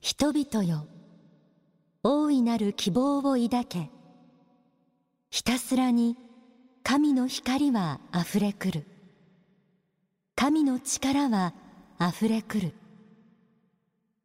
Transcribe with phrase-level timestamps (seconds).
[0.00, 0.86] 人々よ
[2.02, 3.90] 大いなる希望を抱け。
[5.28, 6.16] ひたすらに
[6.82, 8.86] 神の光はあふれくる。
[10.34, 11.52] 神の力は
[11.98, 12.72] あふれくる。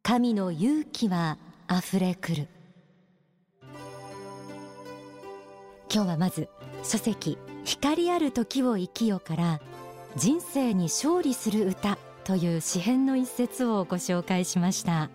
[0.02, 1.36] 神の勇気は
[1.66, 2.48] あふれくる。
[5.92, 6.48] 今日はまず
[6.82, 9.60] 書籍光ある時を生きよから
[10.16, 15.10] 人生に勝利する歌という詩編の一節をご紹介しました。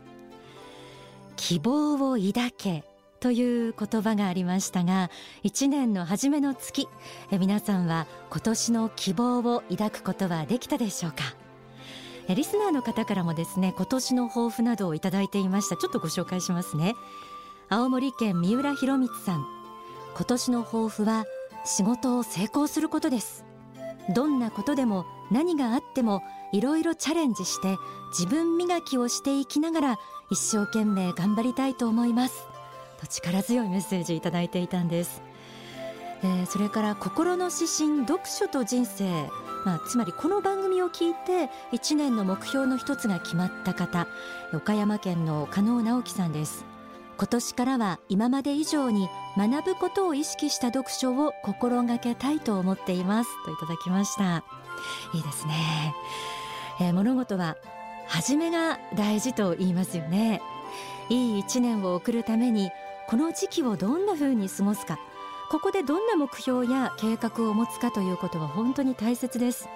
[1.41, 2.83] 希望を抱け
[3.19, 5.09] という言葉がありましたが
[5.41, 6.87] 一年の初めの月
[7.31, 11.17] え皆さんは今年の希望を抱くことはできたでしょうか？
[12.27, 15.77] えリスナーの方からもですね今年の抱負などをいただいていました。
[15.77, 16.93] ちょっとご紹介しますね。
[17.69, 19.45] 青森県三浦博光さん。
[20.15, 21.25] 今年の抱負は
[21.65, 23.45] 仕事を成功することです。
[24.13, 26.21] どんなことでも何があっても
[26.51, 27.77] いろいろチャレンジして
[28.17, 29.99] 自分磨きをしていきながら
[30.29, 32.47] 一生懸命頑張りたいと思います。
[32.99, 35.23] と力強いメッセージいただいていたんです、
[36.21, 39.29] えー、それから心の指針読書と人生。
[39.63, 44.07] まあ、つまりこの番組を聞いて1年の目標の一つが決まった方。
[44.53, 46.65] 岡山県の加納直樹さんです。
[47.17, 53.29] 今年からは今まで以上に学ぶことを意識した読書を心がけたいと思っています。
[53.45, 54.43] といただきました。
[55.13, 55.93] いいですね、
[56.79, 57.57] えー、物事は
[58.07, 60.41] 初めが大事と言いますよね。
[61.09, 62.69] いい一年を送るために
[63.07, 64.99] この時期をどんな風に過ごすか。
[65.49, 69.67] ここでどんな目標や計画を持つかということは本当に大切です。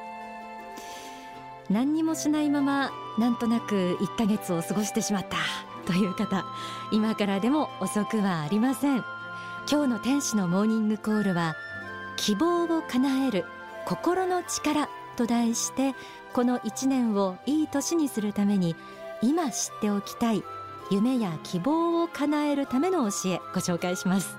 [1.69, 5.37] 何にもしないままなんとなく1ヶ月を過ごしてしまった。
[5.85, 6.45] という方
[6.91, 9.03] 今からでも遅くはありません。
[9.69, 11.55] 今日の天使のモーニングコールは
[12.17, 13.45] 希望を叶える
[13.85, 15.95] 心の力と題して
[16.33, 18.75] この1年をいい年にするために
[19.21, 20.43] 今知っておきたい
[20.91, 24.37] 夢や希望を叶えるための教えご紹介します。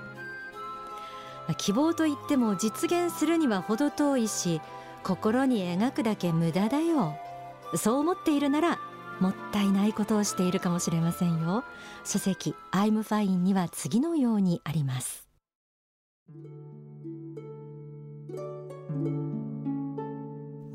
[1.57, 4.61] 希望といっても実現するには程遠いし
[5.03, 7.15] 心に描くだけ無駄だよ。
[7.75, 8.79] そう思っているなら
[9.19, 11.63] もったいないことをしているかもしれませんよ。
[12.03, 15.27] 書籍「I'm fine」には次のようにあります。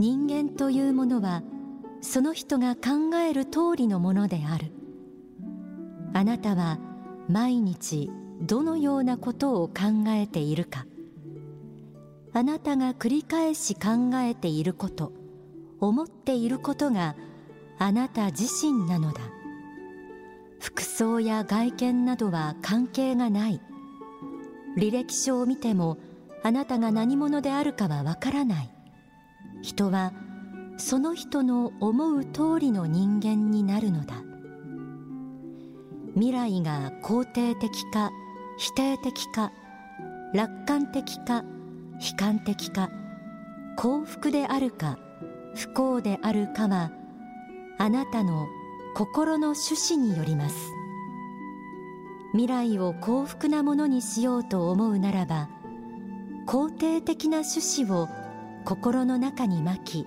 [0.03, 1.45] 人間というものは
[2.01, 4.73] その人が考える通りのものである。
[6.13, 6.81] あなたは
[7.29, 8.11] 毎日
[8.41, 10.87] どのようなことを考えているか。
[12.33, 15.13] あなたが繰り返し考えていること
[15.79, 17.15] 思っていることが
[17.79, 19.21] あなた自身なのだ。
[20.59, 23.61] 服装や外見などは関係がない。
[24.77, 25.97] 履歴書を見ても
[26.43, 28.72] あなたが何者であるかはわからない。
[29.63, 30.13] 人は
[30.77, 34.17] その人の思う通りの人間になるのだ。
[36.15, 38.11] 未来が肯定的か
[38.59, 39.53] 否定的か
[40.35, 41.45] 楽観的か
[42.01, 42.91] 悲観的か
[43.77, 44.99] 幸福であるか
[45.55, 46.91] 不幸であるかは
[47.79, 48.47] あなたの
[48.95, 50.57] 心の趣旨によります。
[52.33, 55.51] 未来を幸福なものにしようと思うならば
[56.47, 58.09] 肯定的な趣旨を
[58.65, 60.07] 心の中にまき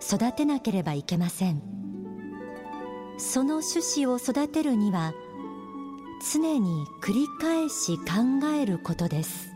[0.00, 1.62] 育てなければいけません。
[3.18, 5.14] その趣旨を育てるには
[6.32, 9.54] 常に繰り返し考えることです。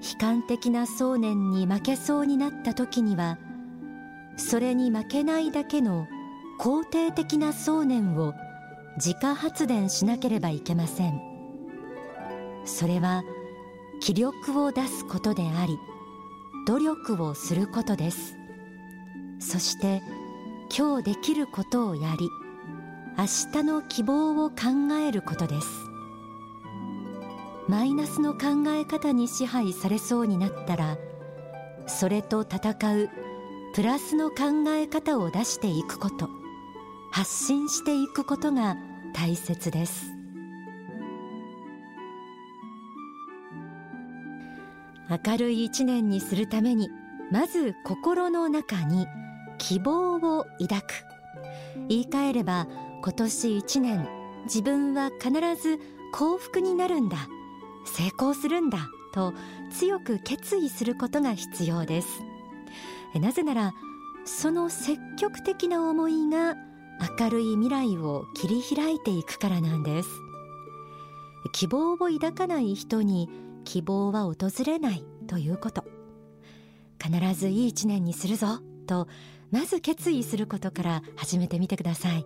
[0.00, 3.38] 悲観的な想念に負けそうになった時には
[4.36, 6.06] それに負けないだけの
[6.60, 8.34] 肯定的な想念を
[8.96, 11.20] 自家発電しなければいけません。
[12.64, 13.22] それは
[14.00, 15.78] 気力を出すことであり
[16.66, 18.36] 努力をすることです。
[19.40, 20.02] そして
[20.76, 22.28] 今日できることをやり
[23.16, 23.24] 明
[23.60, 24.56] 日の希望を考
[25.00, 25.68] えることです。
[27.68, 30.96] マイナスの考え方に支配されそうになったら
[31.86, 33.10] それと戦う
[33.74, 36.30] プラスの考え方を出していくこと
[37.10, 38.76] 発信していくことが
[39.14, 40.17] 大切です。
[45.10, 46.90] 明るい一年にするために
[47.30, 49.06] まず心の中に
[49.58, 50.84] 希望を抱く。
[51.88, 52.66] 言い換えれば
[53.02, 54.08] 今年一年
[54.44, 55.78] 自分は必ず
[56.12, 57.28] 幸福になるんだ。
[57.84, 58.88] 成功するんだ。
[59.12, 59.32] と
[59.72, 62.22] 強く決意することが必要です。
[63.14, 63.72] なぜなら
[64.24, 66.54] その積極的な思いが
[67.18, 70.08] 明るい未来を切り開いていくからなんです。
[71.52, 73.30] 希望を抱かない人に
[73.68, 75.84] 希望は訪れないということ。
[76.98, 78.60] 必ずいい一年にするぞ。
[78.86, 79.08] と
[79.50, 82.24] まず決意することから始めてみてください。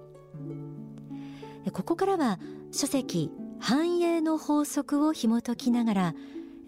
[1.73, 2.39] ここからは
[2.71, 6.15] 書籍繁栄の法則を紐解きながら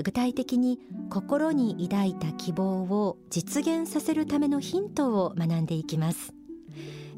[0.02, 6.34] 具体的に心に抱いた希望を実現させるためのヒントを学んでいきます。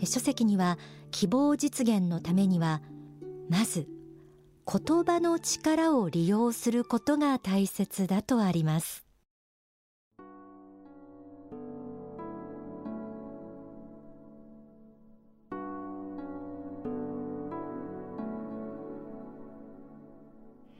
[0.04, 0.78] 書籍には
[1.10, 2.82] 希望実現のためには
[3.48, 3.88] まず
[4.68, 9.06] 言葉の力を利用することが大切だとあります。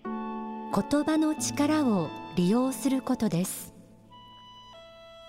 [0.05, 3.73] 言葉の力を利用することです。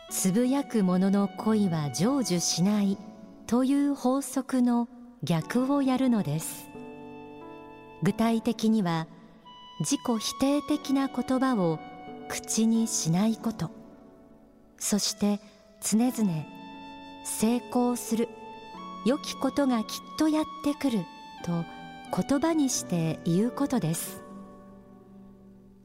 [0.09, 2.97] つぶやく者の恋は成就しない
[3.45, 4.89] という法則の
[5.21, 6.76] 逆をやるのです。
[8.07, 9.05] 具体的には
[9.81, 11.77] 自己否定的な言葉を
[12.29, 13.69] 口にしないこと。
[14.77, 15.41] そして
[15.81, 16.45] 常々
[17.25, 18.29] 成功する
[19.05, 20.99] 良きことがきっとやってくる
[21.43, 21.65] と
[22.29, 24.21] 言葉にして言うことです。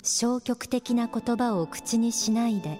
[0.04, 2.78] 消極的な言葉を口にしないで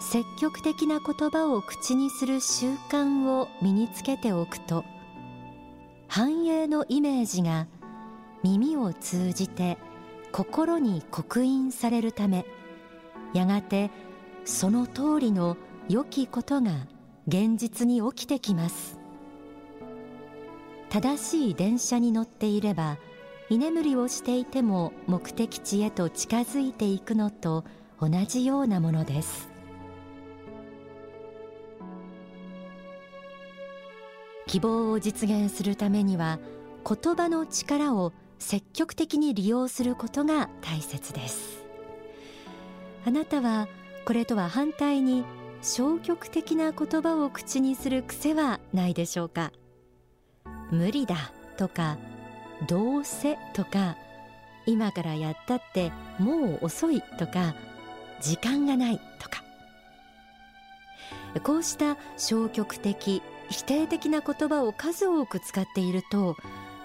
[0.00, 4.84] 積極的な言葉を口にする習慣を身につけておくと
[6.08, 7.68] 繁栄のイメージが
[8.42, 9.78] 耳を通じて
[10.32, 12.46] 心に刻印されるため
[13.34, 13.90] やがて
[14.44, 15.56] その通りの
[15.88, 16.86] 良きことが
[17.28, 18.98] 現実に起きてきます。
[20.88, 22.98] 正しい電車に乗っていれば
[23.48, 27.64] 居眠りをしていても目的地へと近づいていくのと
[28.00, 29.48] 同じようなものです。
[34.46, 36.40] 希望を実現するためには
[36.84, 41.62] 言葉の力を積極的に利用することが大切です。
[43.06, 43.68] あなたは
[44.04, 45.24] これとは反対に
[45.62, 49.52] 消極的な言葉を口にする癖はないでしょうか？
[50.70, 51.98] 無理だとか
[52.66, 53.96] どうせとか
[54.66, 57.54] 今からやったってもう遅いとか
[58.20, 59.44] 時間がないとか。
[61.44, 66.36] こうした消極的否定的な言葉を数多く使っていると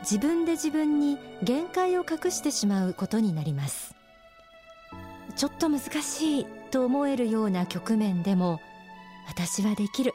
[0.10, 3.96] 自分で自分に限界を隠してしまうことになります。
[5.36, 8.62] ちょっと難しいと思えるような局面でも
[9.28, 10.13] 私はできる。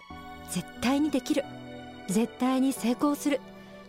[0.49, 1.45] 絶対にできる。
[2.07, 3.41] 絶対に成功する。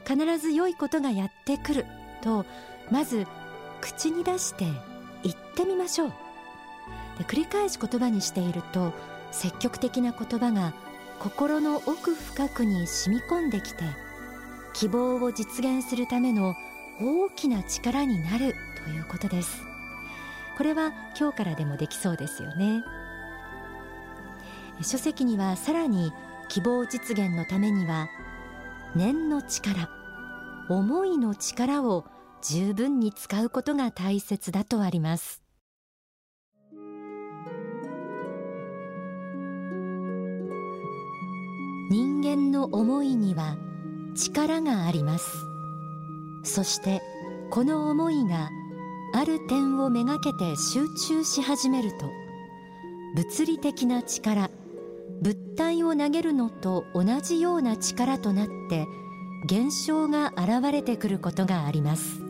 [0.04, 1.86] 必ず良いことがやってくる。
[2.24, 2.48] と
[2.90, 3.28] まず
[3.80, 4.66] 口に出して
[5.22, 6.14] 言ってみましょう。
[7.20, 8.92] で繰り返し言葉にしていると
[9.32, 10.74] 積極的な言葉が
[11.20, 13.84] 心の奥深くに染み込んできて
[14.74, 16.56] 希望を実現するための
[17.00, 19.62] 大きな力になるということです。
[20.58, 22.84] これは今日からでもできそうですよね。
[24.82, 26.12] 書籍にはさらに
[26.50, 28.10] 希望実現のためには
[28.96, 29.90] 念の力
[30.70, 32.06] 思いの力を
[32.42, 35.42] 十分に使うことが大切だとあります。
[41.90, 43.58] 人間の思いには
[44.16, 45.46] 力があります。
[46.44, 47.02] そして
[47.50, 48.50] この思いが
[49.14, 52.10] ある点をめがけて集中し始めると
[53.16, 54.50] 物理的な力
[55.22, 58.88] 物体を投げるのと同じような力となって
[59.46, 62.22] 現象が現れてくることがあります。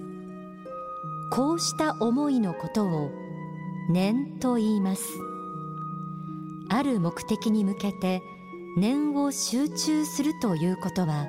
[1.31, 3.11] こうした思いのことを
[3.89, 5.03] 念と言います。
[6.69, 8.21] ある目的に向けて
[8.77, 11.27] 念を集中するということは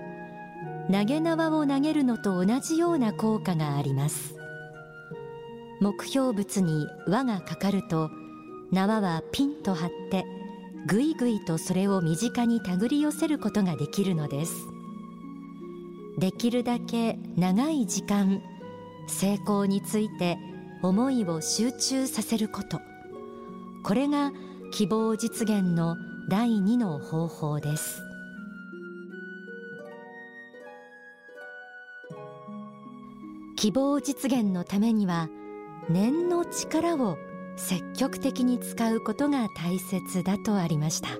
[0.90, 4.34] 投げ縄を投げるのと同じような効果があります。
[5.80, 8.10] 目標物に輪がかかると
[8.70, 10.24] 縄はピンと張って
[10.86, 14.54] ぐいぐいとそれを身近に手繰り寄せることができるのです。
[16.18, 18.42] できるだけ長い時間
[19.06, 20.38] 成功について
[20.82, 22.80] 思いを集中させること。
[23.84, 24.32] これが
[24.72, 25.96] 希望実現の
[26.28, 28.00] 第二の方法です。
[33.62, 35.28] 希望実現のためには
[35.88, 37.16] 念の力を
[37.54, 41.10] 積極的に使うことが大切だとありました。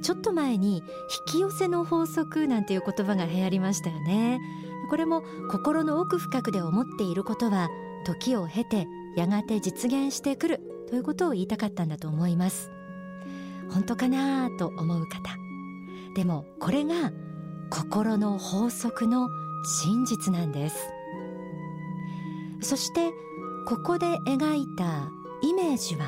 [0.00, 0.84] ちょっと前に引
[1.26, 4.38] き寄せの法則なんていう言葉が流行りましたよね。
[4.90, 7.68] これも心の奥深くで思っていることは
[8.06, 12.70] 時を経てやがて実現してくるということを言いたかったんだと思います。
[13.72, 15.36] 本当かなと思う方。
[16.14, 17.10] でもこれが
[17.70, 19.28] 心の法則の
[19.82, 20.76] 真実なんです。
[22.60, 23.10] そして
[23.66, 25.08] ここで描いた
[25.42, 26.06] イメージは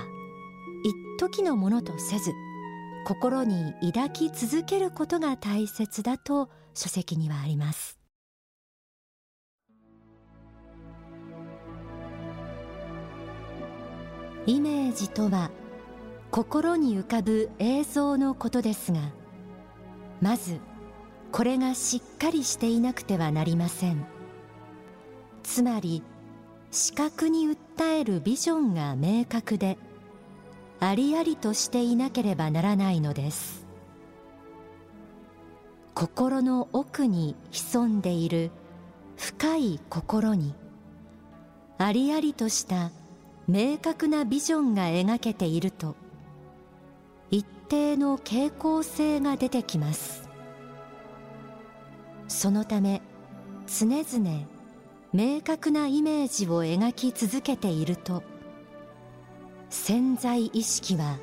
[0.83, 2.33] 一時のものとせず
[3.05, 7.99] 心に抱き続けることが大切だと書籍にはあります。
[14.47, 15.51] イメージとは
[16.31, 19.01] 心に浮かぶ映像のことですが
[20.21, 20.59] まず
[21.31, 24.07] これがしっかりしていなくてはなりません。
[25.43, 26.03] つまり
[26.71, 29.77] 「視覚に訴えるビジョンが明確で
[30.79, 33.67] ありありとしていなければならないのです。
[35.95, 38.53] 心の奥に潜んでいる
[39.17, 40.55] 深い心に
[41.77, 42.91] ありありとした
[43.49, 45.97] 明確なビジョンが描けていると
[47.31, 50.29] 一定の傾向性が出てきます。
[52.29, 53.03] そのため
[53.67, 54.60] 常々
[55.13, 58.23] 明確なイメージを描き続けていると
[59.69, 61.19] 潜在意識は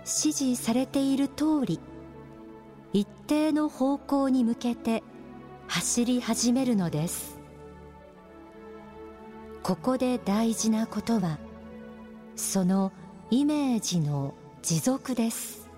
[0.00, 1.80] 指示されている通り
[2.92, 5.02] 一定の方向に向けて
[5.66, 7.38] 走り始めるのです。
[9.62, 11.38] ここで大事なことは
[12.36, 12.92] その
[13.30, 15.68] イメージの持続です。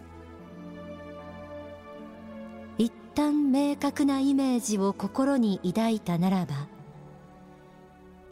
[2.77, 6.68] 一旦明確なイメージを心に抱いたならば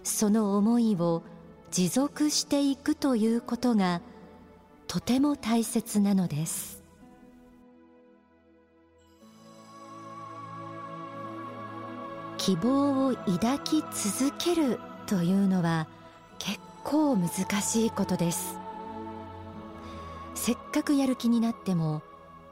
[0.06, 1.24] その思いを
[1.72, 4.00] 持続していくということが
[4.86, 6.80] とても大切なのです。
[12.38, 15.88] 希望を抱き続けるというのは
[16.38, 17.28] 結構難
[17.60, 18.56] しいことです。
[20.36, 22.02] せっかくやる気になっても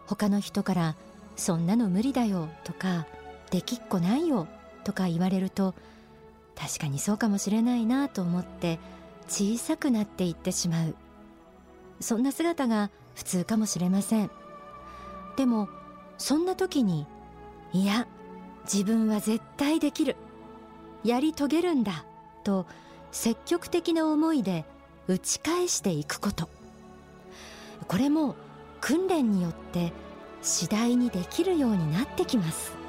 [0.07, 0.97] 他の人から
[1.37, 3.07] 「そんなの無理だよ」とか
[3.53, 4.49] 「できっこないよ」
[4.83, 5.77] とか言われると
[6.57, 8.79] 確かにそうかもしれないなと思って
[9.29, 10.95] 小さくなっていってしまう。
[12.01, 14.31] そんな姿が普通かもしれません。
[15.37, 15.69] でも
[16.19, 17.07] そんな時に
[17.73, 18.07] いや
[18.65, 20.17] 自分は絶対できる。
[21.03, 22.05] やり遂げるんだ。
[22.45, 22.67] と
[23.11, 24.65] 積極的な思いで
[25.07, 26.49] 打ち返していくこと。
[27.89, 28.37] これも
[28.81, 29.93] 訓練によって
[30.41, 32.84] 次第にできるようになってきます。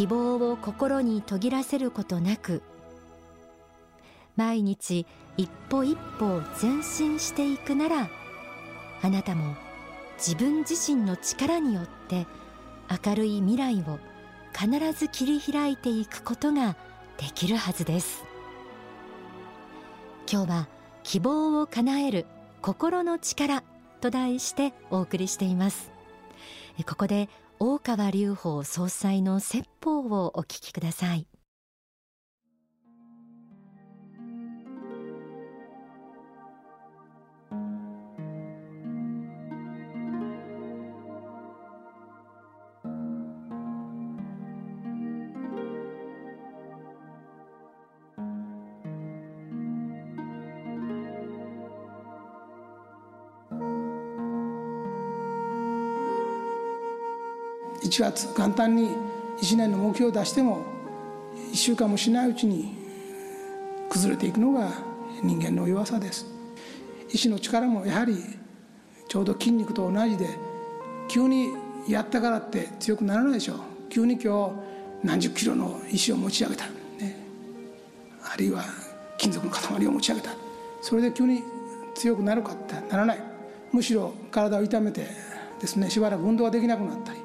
[0.00, 2.62] 希望を心に途切らせることなく
[4.34, 5.04] 毎日
[5.36, 8.08] 一歩一歩前進していくなら
[9.02, 9.56] あなたも
[10.16, 12.26] 自分自身の力によって
[13.04, 13.98] 明るい未来を
[14.58, 16.76] 必ず切り開いていくことが
[17.18, 18.24] できるはずです。
[20.32, 20.68] 今日は
[21.02, 22.24] 希望を叶える
[22.62, 23.62] 心の力
[24.00, 25.90] と題してお送りしています。
[26.86, 27.28] ここで
[27.62, 31.26] 大川隆法総裁の説法をお聞きください。
[57.90, 58.90] 1月簡単に
[59.42, 60.64] 1年の目標を出しても
[61.52, 62.76] 1週間もしないうちに
[63.88, 64.70] 崩れていくのが
[65.24, 66.24] 人間の弱さです。
[67.12, 68.16] 意志の力もやはり
[69.08, 70.28] ちょうど筋肉と同じで
[71.08, 71.48] 急に
[71.88, 73.56] やったからって強くならないでしょう。
[73.88, 74.50] 急に今
[75.02, 76.66] 日何十キロの石を持ち上げた、
[77.00, 77.16] ね、
[78.22, 78.62] あるいは
[79.18, 80.30] 金属の塊を持ち上げた。
[80.80, 81.42] それで急に
[81.96, 83.22] 強くなるかってならない。
[83.72, 85.08] むしろ体を痛めて
[85.60, 87.19] ですねしばらく運動ができなくなったり。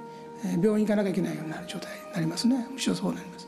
[0.62, 2.68] 病院行かなきゃいけないようになる状態になりますね。
[2.72, 3.48] むしろそうなります。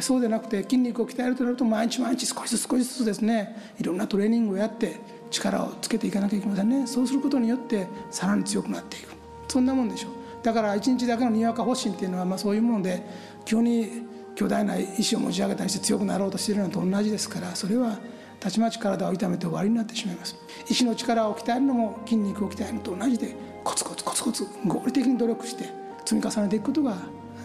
[0.00, 3.72] そうでなくて筋肉を鍛えるとなると毎日毎日少しずつ少しずつですね。
[3.78, 4.96] いろんなトレーニングをやって
[5.30, 6.86] 力をつけていかなきゃいけませんね。
[6.86, 9.08] そうすることによってさらに強くなっていく。
[9.48, 10.12] そんなもんでしょう。
[10.42, 13.02] だから一日だけのにわか発信っていうのはまあそういうもので
[13.44, 14.02] 急に
[14.34, 17.98] 巨大な石を持ち上げたりして強くなろうとしているのと同じですからそれは
[18.38, 20.36] たちまち体を痛めて終わりになってしまいます。
[20.68, 26.96] 石の力を鍛えるのも筋肉を鍛えるのと同じでコツコツコツコツ合理的に努力して積み重ねていくことが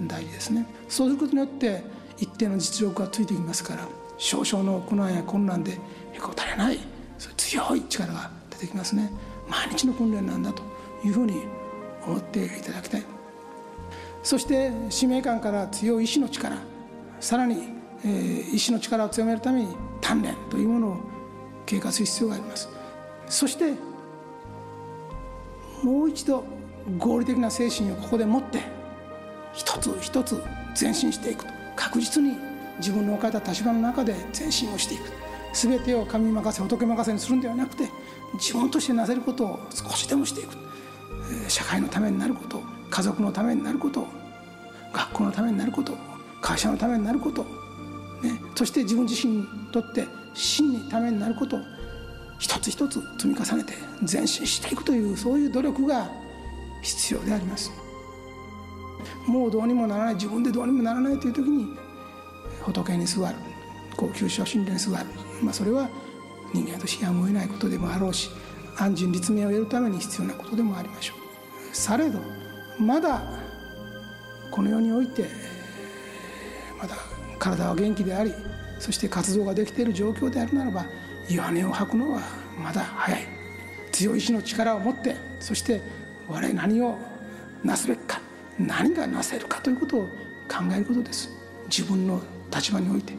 [0.03, 0.65] 大事ですね。
[0.88, 1.84] そうすることによって
[2.17, 3.86] 一定の実力がついてきますから
[4.17, 5.74] 少々の苦難や困難で
[6.13, 6.79] へこたれない
[7.36, 9.12] 強い力が出てきますね。
[9.50, 10.63] 毎日の訓練なんだと
[11.03, 11.43] いうふうに
[12.08, 13.03] 思っていただきたい。
[14.24, 16.55] そして使命感から強い意志の力
[17.20, 17.67] さらに、
[18.05, 20.98] えー、意志の力を強めるために鍛錬というものを
[21.65, 22.70] 経過する必要があります。
[23.27, 23.74] そして
[25.84, 26.46] もう一度
[26.98, 28.62] 合理的な精神をここで持って
[29.54, 30.42] 一つ一つ
[30.80, 31.54] 前進していくと。
[31.75, 32.38] 確実に
[32.78, 35.04] 自分の置かれた立場の中で前進をしていく。
[35.54, 37.88] 全てを神任せ仏任せにするんではなくて
[38.34, 40.63] 自分としてなせることを少しでもしていく。
[41.48, 44.08] 社会のためになること家族のためになること
[44.92, 45.94] 学校のためになること
[46.42, 51.58] 会社のためになること、ね、そして自分自身にとって真にためになること
[52.40, 56.10] 一つ一つ積み重ねて前進していくというそういう努力が
[56.84, 57.72] 必要であります。
[59.25, 60.13] もうどうにもならない。
[60.16, 61.75] 自分でどうにもならないという時に
[62.62, 63.36] 仏に座る。
[63.96, 65.06] 高級書神殿に座る、
[65.42, 65.90] まあ、それは
[66.54, 68.30] 人間としてやむを得ないことでもあろうし
[68.78, 71.13] 安心立命を得るために必要なことでもありましょ
[71.72, 71.75] う。
[71.75, 72.20] されど
[72.80, 73.22] まだ
[74.52, 75.28] この世において
[76.80, 76.96] まだ
[77.40, 78.34] 体は元気であり
[78.80, 80.86] そして活動ができている状況であるならば
[81.30, 82.22] 弱音を吐くのは
[82.62, 83.28] まだ早い。
[83.92, 85.82] 強い意志の力を持ってそして
[86.27, 86.98] 我々何を
[87.63, 88.20] なすべきか
[88.60, 90.01] 何がなせるかということを
[90.48, 91.30] 考えることです。
[91.65, 92.22] 自分の
[92.53, 93.13] 立場において。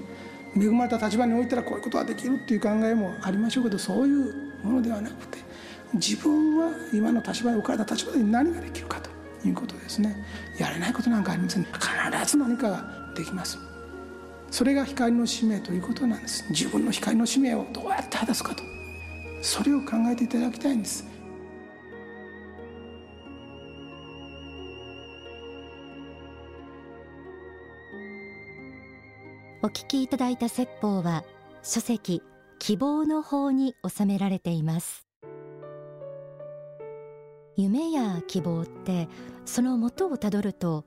[0.57, 4.33] 恵まれた立場においたらこういうことができるっていう考えもありましょうけどそういう
[4.63, 5.39] ものではなくて
[5.95, 9.11] 自分は今の立場に置かれた立場で何ができるかと
[9.47, 10.17] いうことですね。
[10.59, 11.65] やれないことなんかありません。
[11.65, 11.81] 必
[12.31, 12.85] ず何かが
[13.17, 13.59] できます。
[14.51, 16.45] それが光の使命ということなんです。
[16.51, 18.63] 自分の光の使命をどうやって果たすかと。
[19.43, 21.05] それを考えていただきたいんです。
[29.65, 31.25] お聞きいただいた説法は
[31.63, 32.23] 書籍
[32.59, 35.07] 希望の法に収められています。
[37.57, 39.09] 夢や希望って
[39.47, 40.85] その元をたどると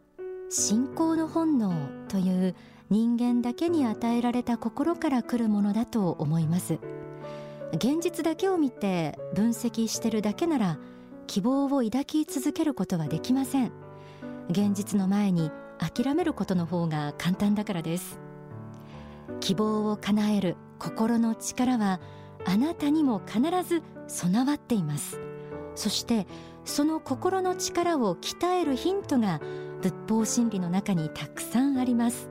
[0.51, 1.73] 信仰の本能
[2.07, 2.55] という
[2.91, 6.77] 人間だけに与えられた心から来るものだと思います。
[7.73, 10.77] 現実だけを見て分析してるだけなら
[11.25, 13.71] 希望を抱き続けることはできません。
[14.51, 18.26] 現実の前に諦めることの方が簡単だからです。
[19.39, 21.99] 希望を叶える心の力は
[22.45, 25.19] あなたにも必ず備わっています。
[25.75, 26.27] そして
[26.65, 29.39] その心の力を鍛えるヒントが
[29.81, 32.29] 仏法真理の中にたくさんあります。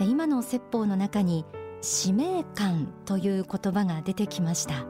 [0.00, 1.44] 今の説法の中に
[1.80, 4.86] 使命感という言葉が出てきました。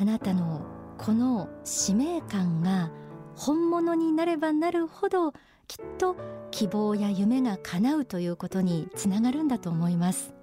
[0.00, 0.62] あなたの
[0.98, 2.90] この使命感が
[3.36, 5.32] 本物になればなるほど
[5.66, 6.16] きっと
[6.50, 10.34] 希望や夢が叶うということにつながるんだと思います。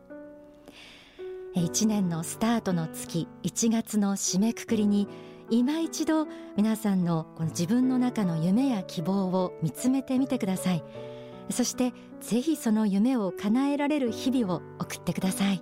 [1.56, 5.08] 1年のスタートの月1月の締めくくりに
[5.50, 10.84] 今一度皆さんのこの自分の中の夢や希望を見つめてみてください。
[11.50, 15.62] そしてぜひその夢を叶えられる日々を送ってください。